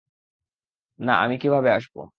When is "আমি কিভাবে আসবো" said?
1.23-2.01